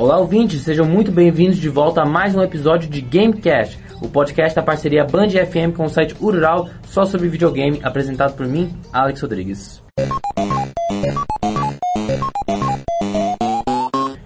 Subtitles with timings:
[0.00, 4.56] Olá, ouvintes, sejam muito bem-vindos de volta a mais um episódio de Gamecast, o podcast
[4.56, 9.20] da parceria Band FM com o site Urural só sobre videogame, apresentado por mim, Alex
[9.20, 9.82] Rodrigues.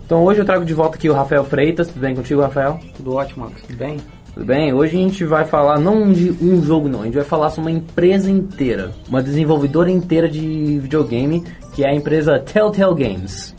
[0.07, 2.79] Então hoje eu trago de volta aqui o Rafael Freitas, tudo bem contigo, Rafael?
[2.96, 3.96] Tudo ótimo, Alex, tudo bem?
[4.32, 4.72] Tudo bem?
[4.72, 7.72] Hoje a gente vai falar não de um jogo não, a gente vai falar sobre
[7.72, 11.43] uma empresa inteira, uma desenvolvedora inteira de videogame,
[11.75, 13.53] que é a empresa Telltale Games.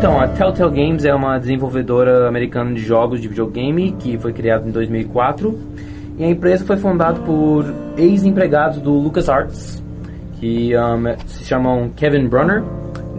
[0.00, 4.66] Então, a Telltale Games é uma desenvolvedora americana de jogos de videogame que foi criada
[4.66, 5.54] em 2004
[6.16, 7.66] e a empresa foi fundada por
[7.98, 9.84] ex-empregados do LucasArts
[10.36, 12.64] que um, se chamam Kevin Brunner,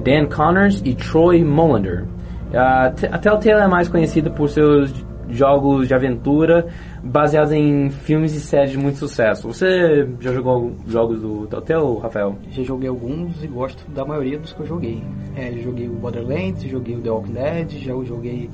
[0.03, 2.05] Dan Connors e Troy Molander.
[2.51, 4.91] A, a Telltale é mais conhecida por seus
[5.31, 6.67] jogos de aventura
[7.03, 9.47] baseados em filmes e séries de muito sucesso.
[9.47, 12.35] Você já jogou jogos do Telltale, Rafael?
[12.51, 15.01] Já joguei alguns e gosto da maioria dos que eu joguei.
[15.35, 18.49] É, já joguei o Borderlands, joguei o The Walking Dead, já joguei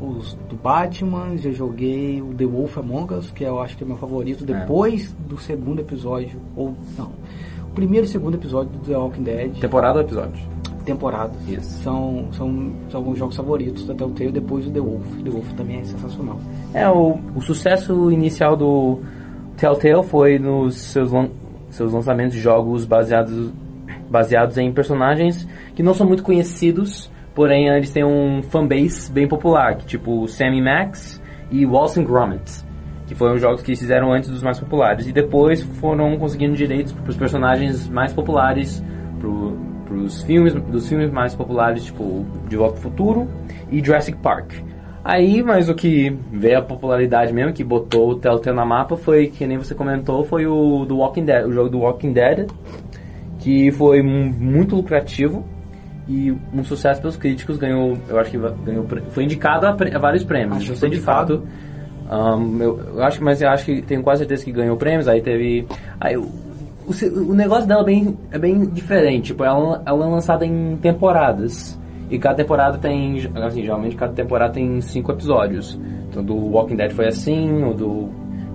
[0.00, 3.86] os do Batman, já joguei o The Wolf Among Us, que eu acho que é
[3.86, 4.46] meu favorito, É.
[4.60, 7.12] depois do segundo episódio, ou não,
[7.70, 10.38] o primeiro e segundo episódio do The Walking Dead, Temporada ou episódio?
[10.86, 11.36] Temporadas.
[11.46, 11.82] Isso.
[11.82, 15.04] São, são, são alguns jogos favoritos da Telltale depois do The Wolf.
[15.22, 16.38] The Wolf também é sensacional.
[16.72, 19.00] É, o, o sucesso inicial do
[19.58, 21.28] Telltale foi nos seus, lan-
[21.68, 23.52] seus lançamentos de jogos baseados,
[24.08, 29.76] baseados em personagens que não são muito conhecidos, porém eles têm um fanbase bem popular,
[29.76, 32.64] que tipo Sammy Max e Wallace Gromit,
[33.06, 37.10] que foram jogos que fizeram antes dos mais populares, e depois foram conseguindo direitos para
[37.10, 38.82] os personagens mais populares,
[39.20, 39.28] para
[40.06, 43.28] os filmes, dos filmes mais populares, tipo De Volta ao Futuro
[43.70, 44.52] e Jurassic Park.
[45.04, 49.28] Aí, mas o que veio a popularidade mesmo, que botou o Telltale na mapa, foi,
[49.28, 52.48] que nem você comentou, foi o do Walking Dead, o jogo do Walking Dead,
[53.38, 55.44] que foi mu- muito lucrativo
[56.08, 60.24] e um sucesso pelos críticos, ganhou, eu acho que ganhou, foi indicado a, a vários
[60.24, 60.58] prêmios.
[60.58, 61.42] Acho Não sei de fato.
[62.10, 65.06] Um, eu, eu acho, mas eu acho que tenho quase certeza que ganhou prêmios.
[65.08, 65.66] Aí teve,
[66.00, 66.16] aí
[66.86, 69.26] o, o, negócio dela é bem, é bem diferente.
[69.28, 71.78] Tipo, ela, ela é lançada em temporadas.
[72.08, 75.78] E cada temporada tem, assim, geralmente cada temporada tem cinco episódios.
[76.08, 78.08] Então do Walking Dead foi assim, o do,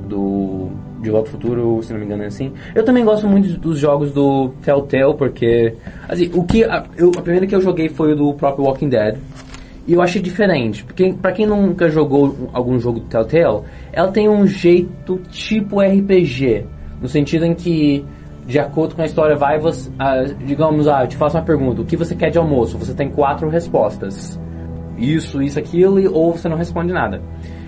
[0.07, 0.69] do
[1.01, 2.53] De Volta Futuro, se não me engano, é assim.
[2.73, 5.75] Eu também gosto muito dos jogos do Telltale, porque,
[6.07, 8.89] assim, o que, a, eu, a primeira que eu joguei foi o do próprio Walking
[8.89, 9.17] Dead.
[9.87, 14.29] E eu achei diferente, porque pra quem nunca jogou algum jogo do Telltale, ela tem
[14.29, 16.65] um jeito tipo RPG,
[17.01, 18.05] no sentido em que,
[18.45, 21.81] de acordo com a história, vai você, ah, digamos, ah, eu te faço uma pergunta,
[21.81, 22.77] o que você quer de almoço?
[22.77, 24.39] Você tem quatro respostas.
[24.97, 27.21] Isso, isso, aquilo, ou você não responde nada.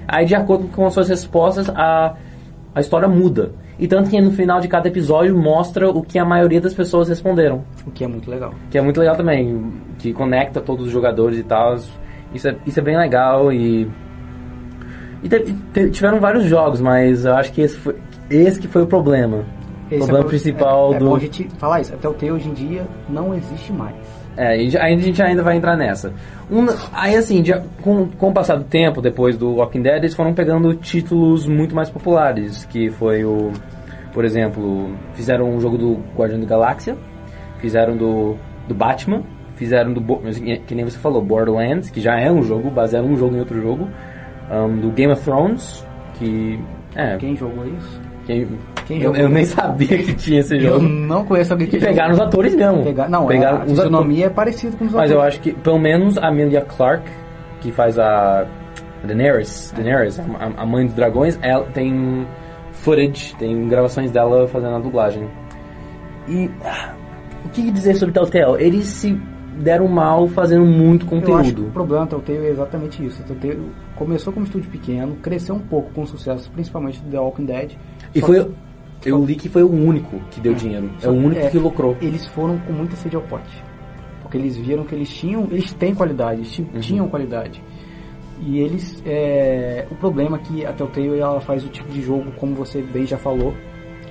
[0.07, 2.15] Aí, de acordo com as suas respostas, a,
[2.75, 3.51] a história muda.
[3.79, 7.09] E tanto que no final de cada episódio mostra o que a maioria das pessoas
[7.09, 7.63] responderam.
[7.87, 8.53] O que é muito legal.
[8.69, 11.75] Que é muito legal também, que conecta todos os jogadores e tal.
[12.33, 13.89] Isso é, isso é bem legal e.
[15.23, 17.95] E tiveram vários jogos, mas eu acho que esse, foi,
[18.29, 19.45] esse que foi o problema.
[19.93, 21.05] O Esse problema é, principal é, do.
[21.05, 21.93] É bom a gente falar isso.
[21.93, 23.95] Até o Telltale hoje em dia não existe mais.
[24.35, 26.11] É, a gente ainda vai entrar nessa.
[26.51, 30.15] Um- aí assim, de- com, com o passar do tempo, depois do Walking Dead, eles
[30.15, 33.51] foram pegando títulos muito mais populares, que foi o,
[34.11, 36.95] por exemplo, fizeram um jogo do Guardião da Galáxia,
[37.59, 38.35] fizeram do,
[38.67, 39.21] do Batman,
[39.55, 40.21] fizeram do, Bo-
[40.65, 43.61] que nem você falou, Borderlands, que já é um jogo, baseado um jogo em outro
[43.61, 43.87] jogo,
[44.51, 46.59] um, do Game of Thrones, que,
[46.95, 48.01] é, Quem jogou isso?
[48.25, 48.47] Quem,
[48.85, 50.81] Quem eu, eu nem sabia que tinha esse Eu jogo.
[50.83, 52.83] não conheço alguém que E pegaram os atores mesmo.
[52.83, 53.73] Pegar, não, pegaram a atores.
[53.77, 55.35] fisionomia é parecida com os Mas eu atores.
[55.35, 57.03] acho que, pelo menos, a Amelia Clark,
[57.61, 58.45] que faz a
[59.03, 62.25] Daenerys, Daenerys a, a mãe dos dragões, ela tem
[62.71, 65.27] footage, tem gravações dela fazendo a dublagem.
[66.27, 66.93] E ah,
[67.45, 68.63] o que dizer sobre Telltale?
[68.63, 69.19] Eles se
[69.57, 71.71] deram mal fazendo muito Eu acho que o conteúdo.
[71.73, 73.21] problema da Telltale é exatamente isso.
[73.21, 77.45] A Telltale começou como estúdio pequeno, cresceu um pouco com sucesso, principalmente do The Walking
[77.45, 77.71] Dead.
[78.15, 78.51] E Só foi,
[79.01, 80.89] que- eu li que foi o único que deu dinheiro.
[81.01, 81.97] É o único é, que lucrou.
[82.01, 83.63] Eles foram com muita sede ao pote.
[84.21, 86.79] Porque eles viram que eles tinham, eles têm qualidade, eles Uhum.
[86.79, 87.61] tinham qualidade.
[88.41, 92.31] E eles, é, o problema é que a Telltale ela faz o tipo de jogo,
[92.37, 93.53] como você bem já falou,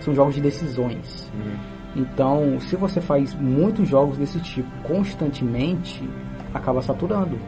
[0.00, 1.30] são jogos de decisões.
[1.34, 2.02] Uhum.
[2.02, 6.02] Então, se você faz muitos jogos desse tipo constantemente,
[6.54, 7.38] acaba saturando.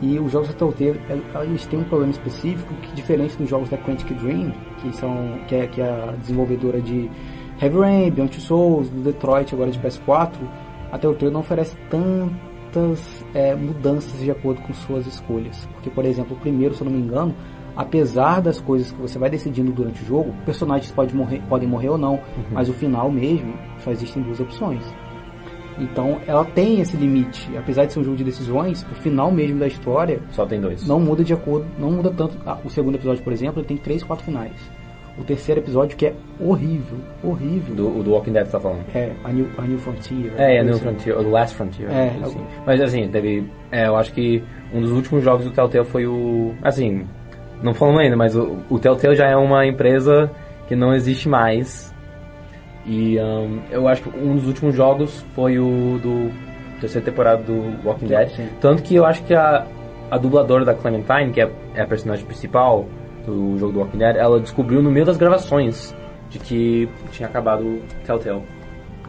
[0.00, 3.68] E os jogos da Telltale, el- eles têm um problema específico que diferente dos jogos
[3.68, 4.52] da Quantic Dream,
[4.90, 7.10] que são que é, que é a desenvolvedora de
[7.60, 10.32] Heavy Rain, Beyond Souls, do Detroit, agora de PS4,
[10.92, 15.66] a Telltale não oferece tantas é, mudanças de acordo com suas escolhas.
[15.72, 17.34] Porque, por exemplo, o primeiro, se eu não me engano,
[17.76, 21.88] apesar das coisas que você vai decidindo durante o jogo, personagens pode morrer, podem morrer
[21.88, 22.20] ou não,
[22.50, 24.82] mas o final mesmo só existem duas opções.
[25.78, 27.50] Então ela tem esse limite.
[27.56, 30.86] Apesar de ser um jogo de decisões, o final mesmo da história Só tem dois.
[30.86, 32.38] não muda de acordo, não muda tanto.
[32.46, 34.52] Ah, o segundo episódio, por exemplo, ele tem três, quatro finais.
[35.16, 37.74] O terceiro episódio que é horrível, horrível.
[37.74, 38.84] Do, do Walking Dead você tá falando.
[38.94, 40.32] É, a New, a New Frontier.
[40.36, 40.80] É, coisa No assim.
[40.80, 41.90] Frontier, The Last Frontier.
[41.90, 42.38] É, assim.
[42.38, 43.44] eu- Mas assim, teve.
[43.70, 46.52] É, eu acho que um dos últimos jogos do Telltale foi o.
[46.62, 47.06] Assim,
[47.62, 50.28] não falando ainda, mas o, o Telltale já é uma empresa
[50.66, 51.94] que não existe mais.
[52.84, 56.30] E ahn, eu acho que um dos últimos jogos foi o do
[56.80, 58.28] terceira temporada do Walking Dead.
[58.30, 58.48] Sim.
[58.60, 59.64] Tanto que eu acho que a,
[60.10, 62.84] a dubladora da Clementine, que é, é a personagem principal
[63.26, 65.94] do jogo do Walking Dead, ela descobriu no meio das gravações
[66.30, 68.42] de que tinha acabado o Telltale.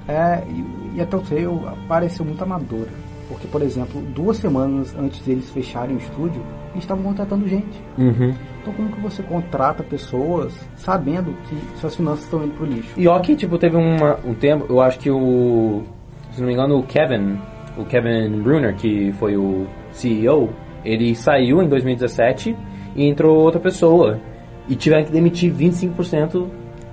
[0.08, 1.48] É, e, e a Telltale
[1.88, 2.90] pareceu muito amadora.
[3.28, 6.42] Porque, por exemplo, duas semanas antes deles fecharem o estúdio,
[6.72, 7.82] eles estavam contratando gente.
[7.98, 8.34] Uhum.
[8.62, 12.94] Então como que você contrata pessoas sabendo que suas finanças estão indo pro lixo?
[12.98, 15.84] E ó que, tipo, teve uma, um tempo, eu acho que o,
[16.32, 17.40] se não me engano, o Kevin,
[17.78, 20.50] o Kevin Brunner, que foi o CEO,
[20.84, 22.56] ele saiu em 2017
[22.96, 24.20] e entrou outra pessoa.
[24.68, 26.32] E tiveram que demitir 25%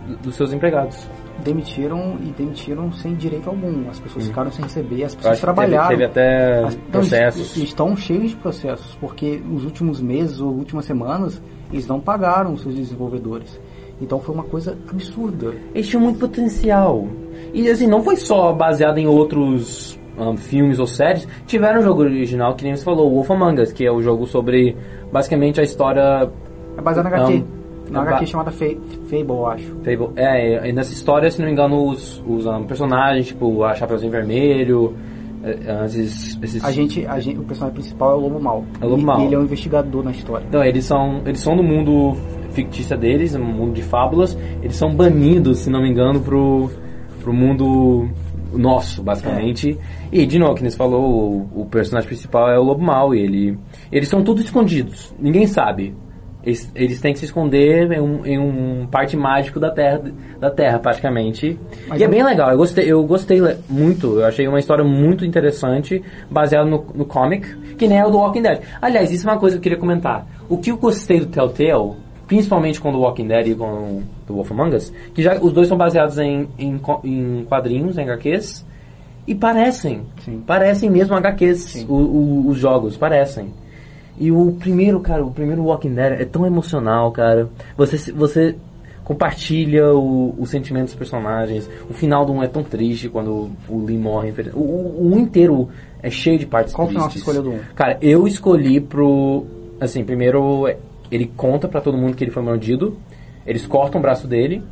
[0.06, 1.06] do- dos seus empregados.
[1.42, 3.88] Demitiram e demitiram sem direito algum.
[3.88, 5.88] As pessoas ficaram sem receber, as pessoas que teve, trabalharam.
[5.88, 7.56] teve até As- então, processos.
[7.56, 12.52] eles estão cheios de processos, porque nos últimos meses ou últimas semanas eles não pagaram
[12.52, 13.58] os seus desenvolvedores.
[14.00, 15.54] Então foi uma coisa absurda.
[15.74, 17.06] Eles tinham muito potencial.
[17.54, 19.98] E assim, não foi só baseado em outros
[20.30, 21.26] ahn, filmes ou séries.
[21.46, 24.26] Tiveram um jogo original, que nem você falou, Wolf Among Us, que é o jogo
[24.26, 24.76] sobre
[25.12, 26.30] basicamente a história
[26.76, 27.44] É baseado na HQ.
[27.90, 28.02] Não.
[28.02, 28.64] na É HQ chamada Fa-
[29.08, 29.66] Fable, eu acho.
[29.84, 30.08] Fable.
[30.16, 34.10] É, e nessa história, se não me engano, os, os um, personagens, tipo a Chapeuzinho
[34.10, 34.94] Vermelho,
[35.44, 36.64] é, é, esses, esses.
[36.64, 38.64] A gente, a gente, o personagem principal é o Lobo Mal.
[38.80, 39.20] É o Lobo.
[39.20, 40.46] E ele é um investigador na história.
[40.50, 42.16] Não, eles são, eles são do mundo
[42.52, 44.38] fictício deles, um mundo de fábulas.
[44.62, 46.70] Eles são banidos, se não me engano, pro,
[47.22, 48.08] pro mundo
[48.58, 49.78] nosso, basicamente.
[50.10, 53.14] E, de novo, que você falou, o, o personagem principal é o Lobo Mal.
[53.14, 53.58] E ele,
[53.90, 55.14] eles são todos escondidos.
[55.18, 55.94] Ninguém sabe.
[56.44, 60.02] Eles, eles têm que se esconder em um, em um parte mágico da Terra,
[60.40, 61.56] da terra praticamente.
[61.86, 62.50] Mas e é bem legal.
[62.50, 64.18] Eu gostei, eu gostei muito.
[64.18, 67.46] Eu achei uma história muito interessante, baseada no, no comic,
[67.76, 68.60] que nem é o do Walking Dead.
[68.80, 70.26] Aliás, isso é uma coisa que eu queria comentar.
[70.48, 71.92] O que eu gostei do Telltale,
[72.26, 75.68] principalmente com o Walking Dead e com do Wolf Among Us, que já os dois
[75.68, 78.64] são baseados em, em, em quadrinhos, em HQs,
[79.26, 80.02] e parecem.
[80.24, 80.42] Sim.
[80.46, 83.48] Parecem mesmo HQs, o- o- os jogos, parecem.
[84.18, 87.48] E o primeiro, cara, o primeiro Walking Dead é tão emocional, cara.
[87.76, 88.56] Você, você
[89.04, 91.68] compartilha o, o sentimento dos personagens.
[91.90, 94.32] O final do um é tão triste quando o Lee morre.
[94.54, 95.68] O, o, o um inteiro
[96.02, 97.28] é cheio de partes Qual final você tristes.
[97.34, 97.60] escolheu do um?
[97.74, 99.44] Cara, eu escolhi pro...
[99.80, 100.68] Assim, primeiro
[101.12, 102.96] ele conta pra todo mundo que ele foi mordido.
[103.46, 104.62] Eles cortam o braço dele.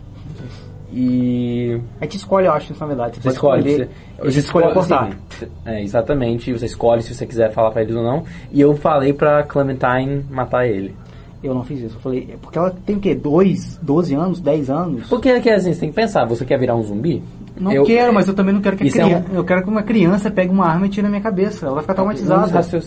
[0.92, 3.16] E A gente escolhe, eu acho, na verdade.
[3.16, 3.68] Você, você escolhe.
[3.68, 3.88] escolher.
[4.18, 5.10] Você, Você escolhe cortar.
[5.38, 6.52] sim, é, exatamente.
[6.52, 8.24] Você escolhe se você quiser falar pra eles ou não.
[8.50, 10.94] E eu falei pra Clementine matar ele.
[11.42, 11.96] Eu não fiz isso.
[11.96, 13.14] Eu falei, é porque ela tem o quê?
[13.14, 15.06] Dois, 12 anos, 10 anos?
[15.08, 17.22] Porque é que assim, você tem que pensar, você quer virar um zumbi?
[17.58, 19.26] Não Eu- quero, mas eu também não quero que a Isso é criança.
[19.32, 21.64] Eu quero que uma criança pegue uma arma e tire na minha cabeça.
[21.66, 22.40] Ela vai ficar Um dos traumatizada.
[22.40, 22.78] um dos- é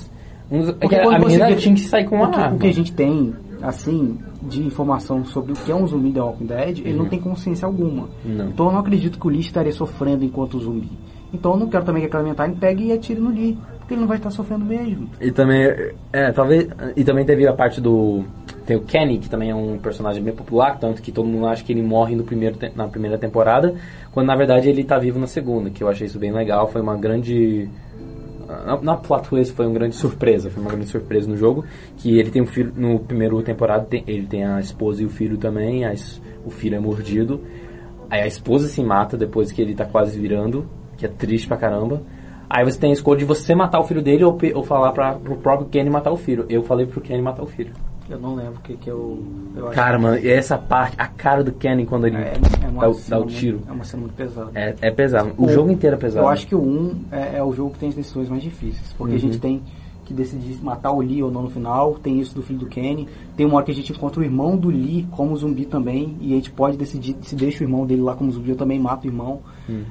[0.80, 2.56] Porque que a menina vê- tinha que sair com uma o que, arma.
[2.56, 6.24] o que a gente tem, assim, de informação sobre o que é um zumbi da
[6.24, 8.04] Walking Dead, ele não tem consciência alguma.
[8.26, 8.36] Uhum.
[8.36, 8.48] Não.
[8.50, 10.92] Então eu não acredito que o Lee estaria sofrendo enquanto zumbi.
[11.34, 13.58] Então eu não quero também que a Clementine pegue e atire no Lee.
[13.80, 15.10] Porque ele não vai estar sofrendo mesmo.
[15.20, 15.62] E também,
[16.14, 18.24] é, talvez, e também teve a parte do,
[18.66, 21.64] tem o Kenny, que também é um personagem bem popular, tanto que todo mundo acha
[21.64, 23.76] que ele morre no primeiro, na primeira temporada,
[24.14, 26.82] quando na verdade ele tá vivo na segunda, que eu achei isso bem legal, foi
[26.82, 27.68] uma grande,
[28.66, 31.66] na, na plot twist foi uma grande surpresa, foi uma grande surpresa no jogo,
[31.98, 35.10] que ele tem um filho, no primeiro temporada tem- ele tem a esposa e o
[35.10, 35.84] filho também,
[36.46, 37.42] o filho é mordido,
[38.10, 40.66] aí a esposa se mata depois que ele tá quase virando,
[40.98, 42.02] que é triste pra caramba,
[42.50, 45.16] Aí você tem a escolha de você matar o filho dele ou, ou falar pra,
[45.16, 46.46] pro próprio Kenny matar o filho.
[46.48, 47.74] Eu falei pro Kenny matar o filho.
[48.10, 49.24] Eu não lembro o que, que eu.
[49.56, 52.72] eu acho Cara, mano, e essa parte, a cara do Kenny quando ele é, é
[52.72, 53.58] dá, o- cena dá o tiro.
[53.58, 54.52] Muito, é uma cena muito pesada.
[54.54, 55.32] É, é pesado.
[55.38, 56.26] O, jogo inteiro é pesado.
[56.26, 58.94] Eu acho que o 1 é, é o jogo que tem as decisões mais difíceis.
[58.98, 59.22] Porque a Uhum.
[59.22, 59.62] gente tem
[60.04, 61.96] que decidir matar o Lee ou não no final.
[62.02, 63.08] Tem isso do filho do Kenny.
[63.36, 66.16] Tem uma hora que a gente encontra o irmão do Lee como zumbi também.
[66.22, 68.80] E a gente pode decidir se deixa o irmão dele lá como zumbi ou também
[68.80, 69.40] mata o irmão.
[69.70, 69.84] Hum.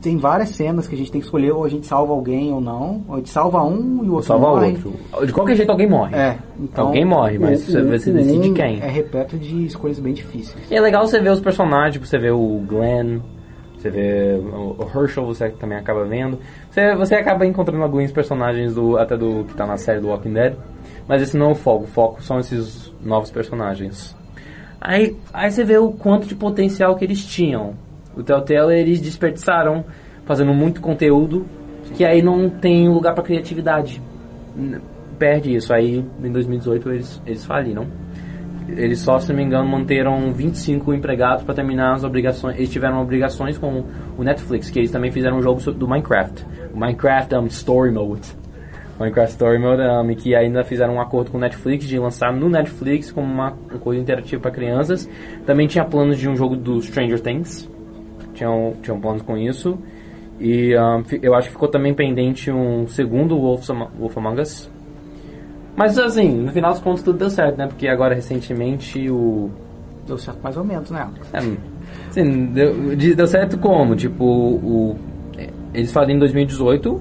[0.00, 2.60] Tem várias cenas que a gente tem que escolher ou a gente salva alguém ou
[2.60, 3.02] não.
[3.08, 4.78] Ou a gente salva um e o outro Salvar o morre.
[5.12, 5.26] outro.
[5.26, 6.16] De qualquer jeito alguém morre.
[6.16, 8.80] É, então, Alguém morre, mas você- você decide quem.
[8.80, 10.56] É repleto de escolhas bem difíceis.
[10.70, 13.20] E é legal você ver os personagens, tipo, você vê o Glenn,
[13.86, 16.38] você vê o Herschel, você também acaba vendo.
[16.70, 20.32] Você, você acaba encontrando alguns personagens do até do que tá na série do Walking
[20.32, 20.54] Dead.
[21.08, 24.16] Mas esse não é o foco, o foco são esses novos personagens.
[24.80, 27.74] Aí, aí você vê o quanto de potencial que eles tinham.
[28.16, 29.84] O Telltale eles desperdiçaram
[30.24, 31.46] fazendo muito conteúdo,
[31.94, 34.02] que aí não tem lugar para criatividade.
[35.18, 35.72] Perde isso.
[35.72, 37.86] Aí em 2018 eles, eles faliram.
[38.68, 42.56] Eles só, se não me engano, manteram 25 empregados para terminar as obrigações.
[42.56, 43.84] Eles tiveram obrigações com
[44.18, 46.44] o Netflix, que eles também fizeram um jogo do Minecraft.
[46.74, 48.28] O Minecraft um, Story Mode.
[48.98, 52.48] Minecraft Story Mode, um, que ainda fizeram um acordo com o Netflix de lançar no
[52.48, 55.08] Netflix como uma, uma coisa interativa para crianças.
[55.44, 57.70] Também tinha planos de um jogo do Stranger Things.
[58.34, 59.78] Tinham, tinham planos com isso.
[60.40, 63.70] E um, eu acho que ficou também pendente um segundo Wolf
[64.16, 64.75] Among Us.
[65.76, 67.66] Mas assim, no final dos contos tudo deu certo, né?
[67.66, 69.50] Porque agora recentemente o.
[70.06, 71.06] Deu certo mais ou menos, né?
[71.32, 71.38] É,
[72.08, 73.94] assim, deu, de- deu certo como?
[73.96, 74.96] Tipo, o,
[75.36, 77.00] é, eles fazem em 2018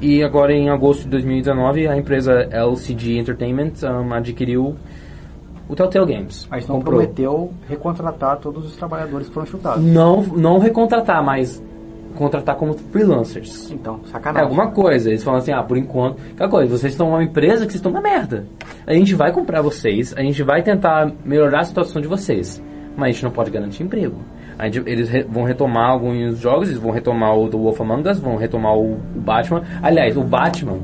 [0.00, 4.74] e agora em agosto de 2019 a empresa LCG Entertainment um, adquiriu
[5.68, 6.48] o Telltale Games.
[6.50, 6.98] Mas não Comprou.
[6.98, 9.84] prometeu recontratar todos os trabalhadores que foram chutados.
[9.84, 11.62] Não, não recontratar, mas
[12.20, 13.70] contratar como freelancers.
[13.70, 14.48] Então, É sacanagem.
[14.48, 15.08] alguma coisa.
[15.10, 16.18] Eles falam assim, ah, por enquanto.
[16.34, 18.46] Aquela coisa, vocês estão uma empresa que vocês estão na merda.
[18.86, 22.62] A gente vai comprar vocês, a gente vai tentar melhorar a situação de vocês.
[22.96, 24.16] Mas a gente não pode garantir emprego.
[24.62, 28.18] Gente- eles re- vão retomar alguns jogos, eles vão retomar o do Wolf Among Us,
[28.18, 29.62] vão retomar o, o Batman.
[29.82, 30.78] Aliás, o Batman.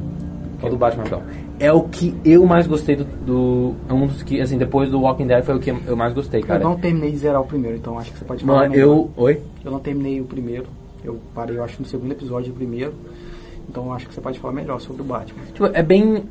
[0.60, 1.22] Qual do Batman então?
[1.60, 3.74] É o que eu mais gostei do, do.
[3.88, 6.40] É um dos que, assim, depois do Walking Dead foi o que eu mais gostei,
[6.40, 6.64] Eu cara.
[6.64, 8.60] não terminei de zerar o primeiro, então acho que você pode falar.
[8.62, 9.10] Mano, eu.
[9.16, 9.40] Oi?
[9.64, 10.64] Eu não terminei o primeiro.
[11.06, 12.92] Eu parei, eu acho, no segundo episódio do primeiro.
[13.68, 15.42] Então acho que você pode falar melhor sobre o Batman.
[15.52, 16.24] Tipo, é bem.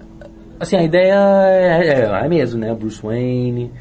[0.60, 1.14] Assim, a ideia
[1.50, 2.74] é, é, é mesmo, né?
[2.74, 3.72] Bruce Wayne.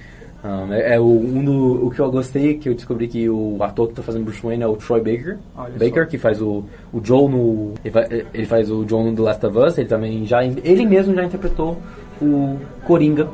[0.45, 3.57] um, é, é o, um do, o que eu gostei, que eu descobri que o
[3.63, 5.39] ator que tá fazendo Bruce Wayne é o Troy Baker.
[5.57, 6.11] Olha Baker, só.
[6.11, 7.75] que faz o, o Joe no.
[7.85, 9.79] Ele, fa- ele faz o Joe no The Last of Us.
[9.79, 10.45] Ele também já.
[10.45, 11.79] Ele mesmo já interpretou
[12.21, 13.29] o Coringa.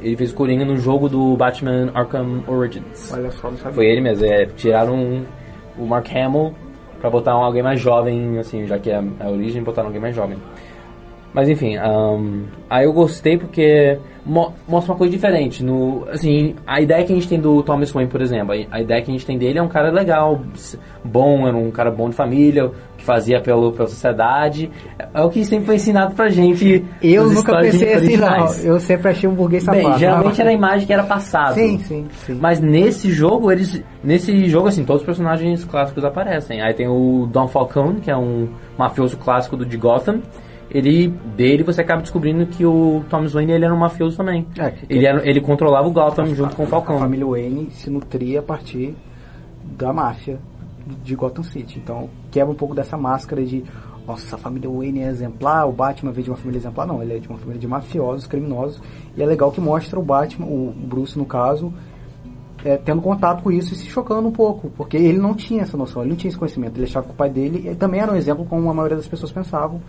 [0.00, 3.10] Ele fez o Coringa no jogo do Batman Arkham Origins.
[3.12, 3.72] Olha só, não sabia.
[3.72, 5.22] Foi ele mesmo, é, tiraram
[5.78, 6.54] o Mark Hamill
[7.00, 10.14] pra botar um, alguém mais jovem, assim, já que é a origem, botaram alguém mais
[10.14, 10.38] jovem.
[11.36, 15.62] Mas enfim, ahn, aí eu gostei porque mo- mostra uma coisa diferente.
[15.62, 19.02] No, assim, a ideia que a gente tem do Thomas Wayne, por exemplo, a, ideia
[19.02, 20.40] que a gente tem dele é um cara legal,
[21.04, 24.70] bom, era um cara bom de família, que fazia pelo, pela sociedade.
[24.98, 26.82] É, o que sempre foi ensinado pra gente.
[27.02, 28.54] Eu nunca pensei assim, não.
[28.64, 29.88] Eu sempre achei um burguês safado.
[29.90, 31.52] Bem, geralmente era a imagem que era passado.
[31.52, 32.38] Sim, sim, sim.
[32.40, 33.82] Mas nesse jogo, eles.
[34.02, 36.62] Nesse jogo, assim, todos os personagens clássicos aparecem.
[36.62, 40.22] Aí tem o Don Falcone, que é um mafioso clássico do de Gotham.
[40.76, 44.46] Ele, dele você acaba descobrindo que o Thomas Wayne ele era um mafioso também.
[44.58, 46.98] É, que- ele, era, ele controlava o Gotham junto com o A Falcone.
[46.98, 48.94] família Wayne se nutria a partir
[49.78, 50.38] da máfia
[51.02, 51.78] de Gotham City.
[51.82, 53.64] Então quebra um pouco dessa máscara de
[54.06, 56.86] nossa, a família Wayne é exemplar, o Batman veio de uma família exemplar.
[56.86, 58.80] Não, ele é de uma família de mafiosos, criminosos.
[59.16, 61.72] E é legal que mostra o Batman, o Bruce no caso,
[62.64, 64.70] é, tendo contato com isso e se chocando um pouco.
[64.76, 66.76] Porque ele não tinha essa noção, ele não tinha esse conhecimento.
[66.76, 69.08] Ele achava que o pai dele ele também era um exemplo como a maioria das
[69.08, 69.80] pessoas pensavam.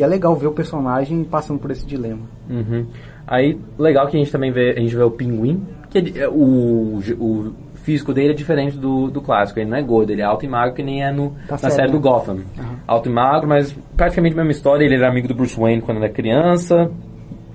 [0.00, 2.22] E é legal ver o personagem passando por esse dilema.
[2.48, 2.86] Uhum.
[3.26, 6.28] Aí, legal que a gente também vê, a gente vê o Pinguim, que é é,
[6.28, 9.60] o, o físico dele é diferente do, do clássico.
[9.60, 11.68] Ele não é gordo, ele é alto e magro, que nem é no, Tá na
[11.68, 11.92] série né?
[11.92, 12.38] do Gotham.
[12.86, 14.86] Alto e magro, mas praticamente a mesma história.
[14.86, 16.90] Ele era amigo do Bruce Wayne quando era criança.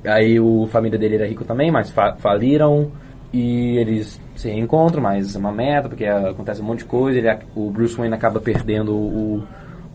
[0.05, 2.91] Aí o a família dele era rico também, mas fa faliram.
[3.33, 7.17] E eles se reencontram, mas é uma merda, porque acontece um monte de coisa.
[7.17, 9.43] Ele, o Bruce Wayne acaba perdendo o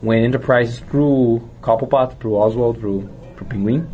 [0.02, 3.04] Wayne Enterprises pro Cobblepot, pro Oswald, pro,
[3.36, 3.84] pro Pinguim.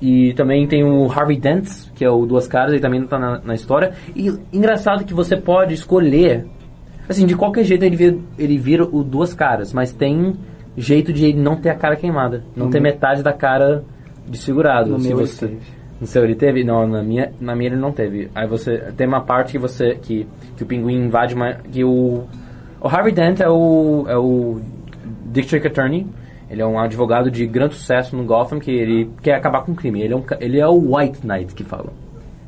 [0.00, 3.18] E também tem o Harvey Dent, que é o Duas Caras, ele também não tá
[3.18, 3.92] na, na história.
[4.14, 6.46] E engraçado que você pode escolher.
[7.08, 10.34] Assim, de qualquer jeito ele vira, ele vira o Duas Caras, mas tem
[10.76, 12.44] jeito de ele não ter a cara queimada.
[12.54, 13.82] Não No ter meu- metade da cara
[14.26, 14.90] desfigurado.
[14.90, 15.60] No se meu ele você, teve.
[16.00, 16.62] no seu ele teve?
[16.64, 18.30] Não, na minha, na minha ele não teve.
[18.34, 20.26] Aí você tem uma parte que você que,
[20.56, 22.24] que o pinguim invade uma que o
[22.80, 24.60] o Harvey Dent é o é o
[25.32, 26.06] District Attorney.
[26.50, 29.74] Ele é um advogado de grande sucesso no Gotham que ele quer acabar com o
[29.74, 30.00] crime.
[30.00, 31.92] Ele é um ele é o White Knight que fala.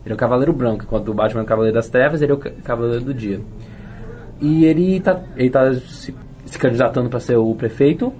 [0.04, 2.34] Ele é o Cavaleiro Branco, enquanto o Batman é o Cavaleiro das Trevas, ele é
[2.34, 3.40] o ca- Cavaleiro do Dia.
[4.40, 6.14] E ele tá, ele tá se,
[6.46, 8.10] se candidatando para ser o prefeito.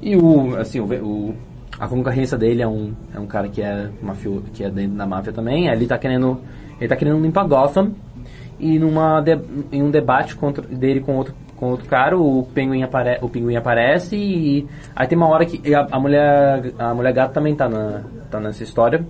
[0.00, 1.34] E o, assim, o, o-
[1.78, 5.06] a concorrência dele é um, é um cara que é mafio, que é dentro da
[5.06, 5.68] máfia também.
[5.68, 6.40] Ele tá querendo,
[6.80, 7.92] ele tá querendo limpar Gotham.
[8.58, 9.38] E numa de-
[9.70, 13.56] em um debate contra, dele com outro, com outro cara, o pinguim, apare, o pinguim
[13.56, 17.68] aparece e aí tem uma hora que a, a mulher a mulher gato também tá
[17.68, 19.04] na tá nessa história.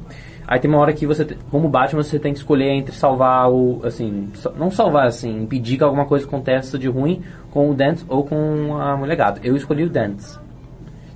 [0.47, 3.83] Aí tem uma hora que você, como Batman, você tem que escolher entre salvar o,
[3.85, 8.25] assim, não salvar, assim, impedir que alguma coisa aconteça de ruim com o Dent ou
[8.25, 9.41] com a mulher gato.
[9.45, 10.23] Eu escolhi o Dent.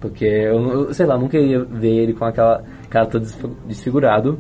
[0.03, 4.39] Porque eu, sei lá, nunca ia ver ele com aquela cara todo desfi- desfigurado.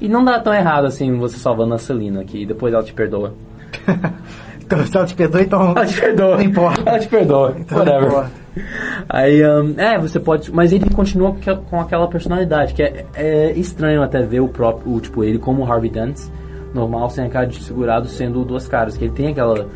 [0.00, 3.34] E não dá tão errado assim você salvando a Celina, que depois ela te perdoa.
[4.64, 5.70] Então, se ela te perdoa, então.
[5.72, 6.36] Ela te perdoa.
[6.36, 6.82] Não importa.
[6.86, 7.54] Ela te perdoa.
[7.58, 8.06] Então Whatever.
[8.08, 8.30] importa.
[9.08, 10.52] Aí, um, é, você pode.
[10.52, 11.34] Mas ele continua
[11.70, 15.70] com- aquela personalidade, que é, é estranho até ver o próprio, o, tipo, ele como
[15.70, 16.18] Harvey Dent,
[16.72, 18.96] normal, sem a cara de segurado, sendo duas caras.
[18.96, 19.66] Que ele tem aquela.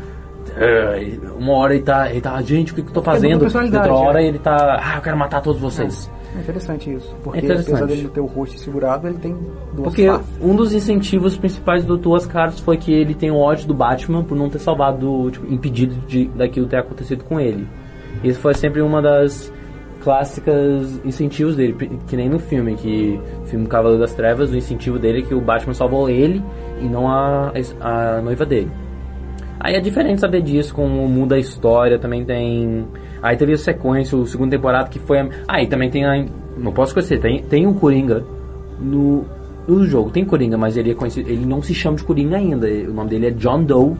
[0.57, 3.41] eh, Uma hora ele tá, ele tá, gente, o que, que eu tô fazendo?
[3.41, 4.27] personalidade, Outra hora é.
[4.27, 6.09] ele tá, ah, eu quero matar todos vocês.
[6.39, 7.15] É interessante isso.
[7.21, 7.71] Porque Interessante.
[7.71, 9.33] apesar dele ter o rosto segurado, ele tem
[9.73, 10.27] duas Porque faces.
[10.41, 14.23] um dos incentivos principais do Duas Caras foi que ele tem o ódio do Batman
[14.23, 17.67] por não ter salvado, tipo, impedido de daquilo ter acontecido com ele.
[18.23, 19.51] Isso foi sempre uma das
[20.01, 21.75] clássicas incentivos dele,
[22.07, 25.33] que nem no filme, que no filme Cavaleiro das Trevas, o incentivo dele é que
[25.35, 26.41] o Batman salvou ele
[26.81, 28.71] e não a, a noiva dele.
[29.59, 32.87] Aí é diferente saber disso, como muda a história, também tem.
[33.21, 35.19] Aí teve a sequência, o segundo temporada que foi.
[35.19, 36.25] a- Ah, e também tem a.
[36.57, 38.23] Não posso esquecer, tem, tem o Coringa
[38.79, 39.25] no,
[39.67, 40.09] no jogo.
[40.11, 41.29] Tem Coringa, mas ele é conhecido.
[41.29, 42.67] Ele não se chama de Coringa ainda.
[42.67, 43.95] O nome dele é John Doe.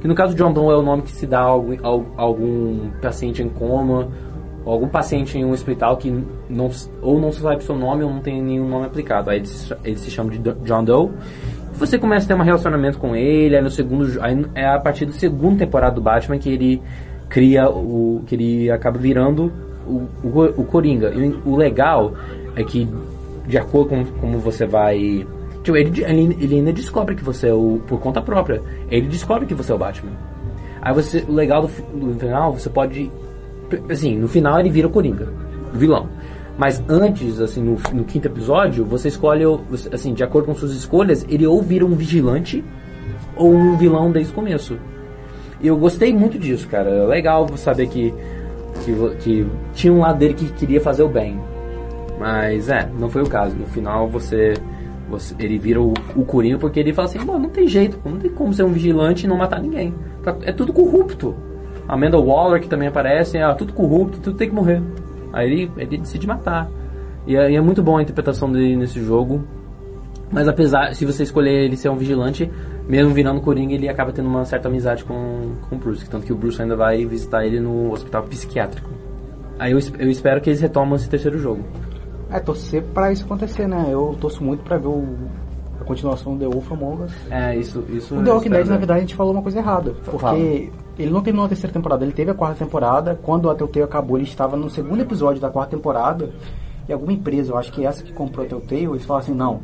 [0.00, 1.74] Que no caso John Doe é o nome que se dá a algum,
[2.16, 4.06] a algum paciente em coma,
[4.64, 6.12] algum paciente em um hospital que
[6.48, 6.70] não,
[7.02, 9.30] ou não se sabe seu nome ou não tem nenhum nome aplicado.
[9.30, 11.10] Aí ele se, ele se chama de John Doe.
[11.78, 15.06] Você começa a ter um relacionamento com ele, aí no segundo, aí é a partir
[15.06, 16.82] da segunda temporada do Batman que ele
[17.28, 19.52] cria o que ele acaba virando
[19.86, 21.12] o, o, o Coringa.
[21.14, 22.14] E o legal
[22.56, 22.88] é que
[23.46, 25.24] de acordo com como você vai
[25.62, 28.60] tipo, ele, ele, ele ainda descobre que você é o por conta própria.
[28.90, 30.12] Ele descobre que você é o Batman.
[30.82, 33.10] Aí você, o legal do, do final, você pode
[33.88, 35.28] assim, no final ele vira o Coringa,
[35.72, 36.08] o vilão.
[36.58, 39.44] Mas antes, assim, no, no quinto episódio, você escolhe,
[39.92, 42.64] assim, de acordo com suas escolhas, ele ou vira um vigilante
[43.36, 44.76] ou um vilão desde o começo.
[45.60, 46.90] E eu gostei muito disso, cara.
[46.90, 48.12] É legal saber que,
[48.84, 51.40] que, que tinha um lado dele que queria fazer o bem.
[52.18, 53.54] Mas é, não foi o caso.
[53.54, 54.54] No final você.
[55.08, 56.24] você- ele vira o, o
[56.58, 59.28] porque ele fala assim, mano, não tem jeito, não tem como ser um vigilante e
[59.28, 59.94] não matar ninguém.
[60.24, 61.36] Tá- é tudo corrupto.
[61.86, 64.82] Amanda Waller que também aparece, é tudo corrupto, tudo tem que morrer.
[65.32, 66.68] Aí ele, ele decide matar.
[67.26, 69.44] E é, e é muito bom a interpretação dele nesse jogo.
[70.30, 72.50] Mas apesar, se você escolher ele ser um vigilante,
[72.86, 76.08] mesmo virando Coringa, ele acaba tendo uma certa amizade com, com o Bruce.
[76.08, 78.90] Tanto que o Bruce ainda vai visitar ele no hospital psiquiátrico.
[79.58, 81.64] Aí eu, eu espero que eles retomam esse terceiro jogo.
[82.30, 83.86] É, torcer pra isso acontecer, né?
[83.90, 85.04] Eu torço muito pra ver o,
[85.80, 87.12] a continuação do The Wolf Among Us.
[87.30, 87.82] É, isso.
[87.88, 88.78] isso O The Walking Dead, na ver.
[88.78, 89.94] verdade, a gente falou uma coisa errada.
[90.18, 90.38] Fala.
[90.98, 93.18] Ele não terminou a terceira temporada, ele teve a quarta temporada.
[93.22, 96.30] Quando a Telltale acabou, ele estava no segundo episódio da quarta temporada.
[96.88, 99.60] E alguma empresa, eu acho que essa que comprou a Telltale, eles falaram assim, não,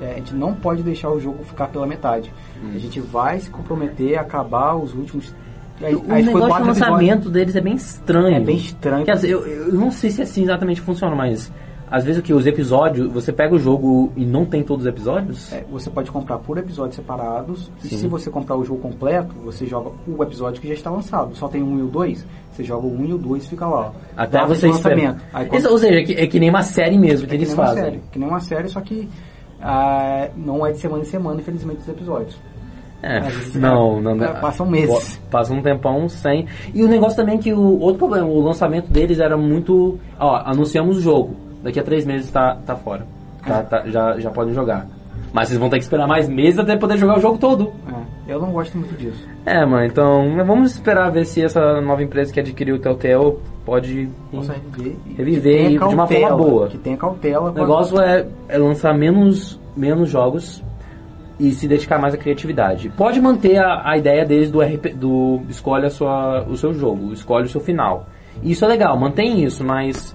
[0.00, 2.32] é, a gente não pode deixar o jogo ficar pela metade.
[2.62, 2.72] Hum.
[2.74, 5.34] A gente vai se comprometer a acabar os últimos...
[5.82, 7.32] Aí, O aí foi negócio de lançamento episódios.
[7.32, 8.36] deles é bem estranho.
[8.36, 9.04] É bem estranho.
[9.04, 11.52] Quer dizer, eu, eu não sei se assim exatamente funciona, mas
[11.90, 12.32] às vezes o que?
[12.32, 15.52] Os episódios, você pega o jogo e não tem todos os episódios?
[15.52, 17.70] É, você pode comprar por episódios separados.
[17.84, 17.96] E Sim.
[17.98, 21.34] se você comprar o jogo completo, você joga o episódio que já está lançado.
[21.36, 23.66] Só tem um e o dois, você joga o um e o dois e fica
[23.66, 23.92] lá.
[24.16, 24.94] Até você espera.
[24.94, 25.22] lançamento.
[25.32, 27.38] Aí, quando- Isso, ou seja, é que, é que nem uma série mesmo que É
[27.38, 27.84] que eles nem uma fazem.
[27.84, 29.08] série, que nem uma série, só que
[29.60, 32.36] ah, não é de semana em semana, infelizmente, os episódios.
[33.02, 35.20] É, vezes, não, é, não, é, passam meses.
[35.30, 36.46] Passa um tempão sem.
[36.72, 39.98] E o negócio também é que o outro problema, o lançamento deles era muito.
[40.18, 41.36] Ó, anunciamos o jogo.
[41.64, 43.06] Daqui a três meses tá, tá fora.
[43.44, 44.86] Tá, tá- já, já podem jogar.
[45.32, 47.72] Mas vocês vão ter que esperar mais meses até poder jogar o jogo todo.
[48.28, 49.26] É, eu não gosto muito disso.
[49.44, 54.08] É, mano, então vamos esperar ver se essa nova empresa que adquiriu o Telltale pode
[54.30, 54.96] reviver.
[55.06, 56.68] e Reviver que tenha de uma forma cautela, boa.
[56.68, 57.50] Que tenha cautela.
[57.50, 60.62] O negócio é, é lançar menos, menos jogos
[61.40, 62.90] e se dedicar mais à criatividade.
[62.90, 67.12] Pode manter a, a ideia desde do RP, do escolhe a sua, o seu jogo,
[67.12, 68.06] escolhe o seu final.
[68.42, 70.14] Isso é legal, mantém isso, mas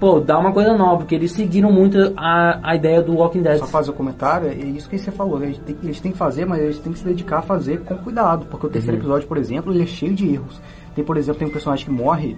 [0.00, 3.58] pô, dá uma coisa nova, porque eles seguiram muito a, a ideia do Walking Dead.
[3.58, 5.42] Só fazer o comentário, é isso que você falou.
[5.42, 7.96] Eles têm, eles têm que fazer, mas eles têm que se dedicar a fazer com
[7.96, 8.46] cuidado.
[8.46, 9.02] Porque o terceiro Uhum.
[9.02, 10.60] episódio, por exemplo, ele é cheio de erros.
[10.94, 12.36] Tem, por exemplo, tem um personagem que morre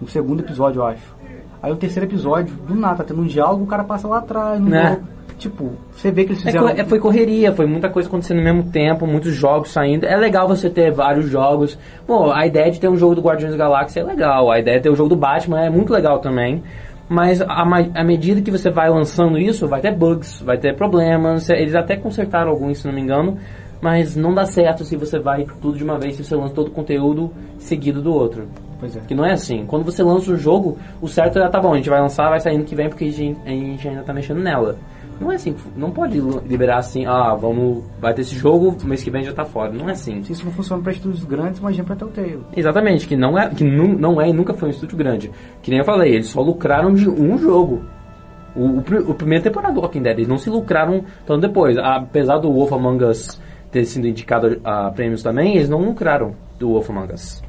[0.00, 1.14] no segundo episódio, eu acho.
[1.62, 4.60] Aí o terceiro episódio, do nada, tá tendo um diálogo, o cara passa lá atrás.
[4.60, 5.00] No Né?
[5.38, 6.68] Tipo, você vê que eles É, fizeram.
[6.68, 10.04] é, foi correria, foi muita coisa acontecendo ao mesmo tempo, muitos jogos saindo.
[10.06, 11.76] É legal você ter vários jogos.
[12.06, 14.76] Pô, a ideia de ter um jogo do Guardiões da Galáxia é legal, a ideia
[14.76, 16.62] de ter o jogo do Batman é muito legal também.
[17.14, 21.48] Mas à medida que você vai lançando isso, vai ter bugs, vai ter problemas.
[21.48, 23.38] Eles até consertaram alguns, se não me engano.
[23.80, 26.68] Mas não dá certo se você vai tudo de uma vez, se você lança todo
[26.68, 28.48] o conteúdo seguido do outro.
[28.80, 29.00] Pois é.
[29.00, 29.64] Que não é assim.
[29.64, 32.40] Quando você lança o jogo, o certo é, tá bom, a gente vai lançar, vai
[32.40, 34.76] sair no que vem porque a gente, a gente ainda tá mexendo nela.
[35.20, 39.10] Não é assim, não pode liberar assim, ah, vamos, vai ter esse jogo, mês que
[39.10, 39.72] vem já tá fora.
[39.72, 40.22] Não é assim.
[40.22, 42.40] Se isso não funciona para estúdios grandes, imagina pra Telltale.
[42.56, 45.30] Exatamente, que não é, que nu, não é e nunca foi um estúdio grande.
[45.62, 47.84] Que nem eu falei, eles só lucraram de um jogo.
[48.56, 48.78] O, o,
[49.10, 51.76] o primeiro temporada do Walking Dead, eles não se lucraram tanto depois.
[51.78, 56.68] Apesar do Wolf Among Us ter sido indicado a prêmios também, eles não lucraram do
[56.70, 57.42] Wolf Among Us.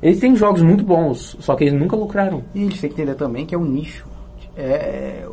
[0.00, 2.44] Eles têm jogos muito bons, só que eles nunca lucraram.
[2.54, 4.06] E eles têm que entender também que é um nicho.
[4.56, 5.26] É,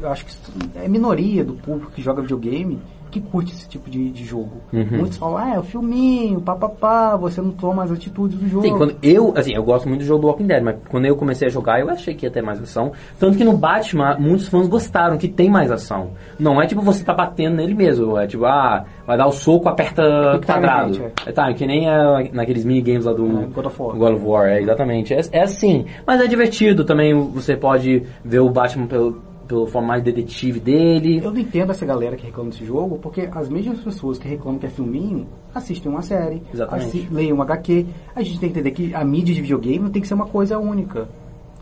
[0.00, 0.32] eu acho que
[0.76, 2.80] é minoria do público que joga videogame
[3.10, 4.60] que curte esse tipo de, de jogo.
[4.72, 4.98] Uhum.
[4.98, 8.64] Muitos falam, ah, é o filminho, papapá, você não toma as atitudes do jogo.
[8.64, 11.16] Sim, quando eu, assim, eu gosto muito do jogo do Walking Dead, mas quando eu
[11.16, 12.92] comecei a jogar, eu achei que ia ter mais ação.
[13.18, 16.10] Tanto que no Batman, muitos fãs gostaram que tem mais ação.
[16.38, 19.68] Não é tipo você tá batendo nele mesmo, é tipo, ah, vai dar o soco,
[19.68, 20.02] aperta
[20.44, 21.10] quadrado.
[21.26, 21.32] É.
[21.32, 23.96] Tá, que nem é naqueles minigames lá do É, God of War.
[23.96, 25.14] God of War, é, exatamente.
[25.14, 29.88] É, é assim, mas é divertido também, você pode ver o Batman pelo, pelo forma
[29.88, 31.20] mais detetive dele.
[31.24, 34.58] Eu não entendo essa galera que reclama desse jogo, porque as mesmas pessoas que reclamam
[34.60, 37.86] que é filminho assistem uma série, assi- leem um HQ.
[38.14, 40.26] A gente tem que entender que a mídia de videogame não tem que ser uma
[40.26, 41.08] coisa única.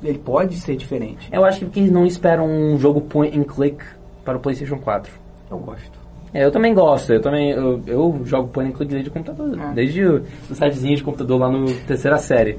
[0.02, 1.28] Ele pode ser diferente.
[1.32, 3.78] Eu acho que eles não esperam um jogo point and click
[4.24, 5.10] para o PlayStation 4.
[5.50, 6.06] Eu gosto.
[6.34, 9.58] É, eu também gosto, eu também eu, eu jogo point and click desde o computador,
[9.58, 9.72] É.
[9.72, 12.58] desde o o sitezinho de computador lá no terceira série.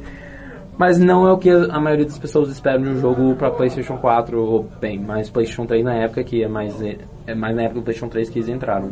[0.78, 3.98] Mas não é o que a maioria das pessoas esperam de um jogo para PlayStation
[3.98, 6.80] 4, ou bem, mais PlayStation 3 na época, que é mais,
[7.26, 8.92] é mais na época do PlayStation 3 que eles entraram.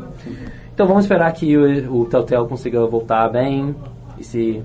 [0.73, 3.75] Então vamos esperar que o, o Telltale consiga voltar bem
[4.17, 4.63] e se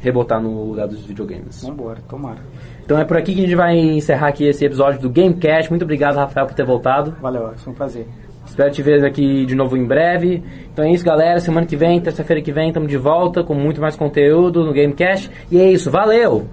[0.00, 1.64] rebotar no lugar dos videogames.
[1.64, 2.40] Vambora, tomara.
[2.84, 5.70] Então é por aqui que a gente vai encerrar aqui esse episódio do Gamecast.
[5.70, 7.16] Muito obrigado, Rafael, por ter voltado.
[7.22, 8.06] Valeu, foi um prazer.
[8.46, 10.42] Espero te ver aqui de novo em breve.
[10.72, 11.40] Então é isso, galera.
[11.40, 15.30] Semana que vem, terça-feira que vem, estamos de volta com muito mais conteúdo no Gamecast.
[15.50, 16.48] E é isso, valeu!